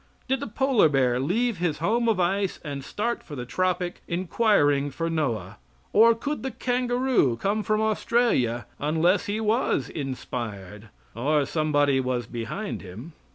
[0.27, 4.89] Did the polar bear leave his home of ice and start for the tropic inquiring
[4.89, 5.57] for Noah;
[5.93, 12.81] or could the kangaroo come from Australia unless he was inspired, or somebody was behind
[12.81, 13.13] him?